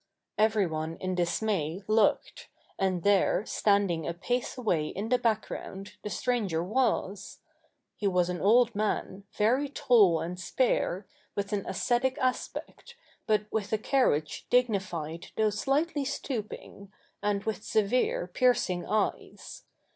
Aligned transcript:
Everyone 0.39 0.95
in 0.97 1.13
dismay 1.13 1.83
looked; 1.85 2.49
and 2.79 3.03
there, 3.03 3.45
standing 3.45 4.07
A 4.07 4.09
a 4.09 4.13
pace 4.15 4.57
away 4.57 4.87
in 4.87 5.09
the 5.09 5.19
background, 5.19 5.97
the 6.01 6.09
stranger 6.09 6.63
was. 6.63 7.39
He 7.97 8.07
was 8.07 8.27
an 8.27 8.41
old 8.41 8.73
man, 8.73 9.25
very 9.37 9.69
tall 9.69 10.19
and 10.19 10.39
spare, 10.39 11.05
with 11.35 11.53
an 11.53 11.67
ascetic 11.67 12.17
aspect, 12.17 12.95
but 13.27 13.45
with 13.51 13.71
a 13.73 13.77
carriage 13.77 14.47
dignified 14.49 15.27
though 15.37 15.51
slightly 15.51 16.03
stooping, 16.05 16.91
and 17.21 17.43
with 17.43 17.63
severe, 17.63 18.25
piercing 18.25 18.87
eyes. 18.87 19.65